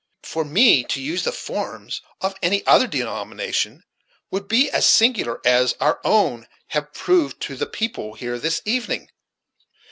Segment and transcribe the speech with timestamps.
[0.23, 3.83] For me to use the forms of any other denomination
[4.31, 9.11] would be as singular as our own have proved to the people here this evening."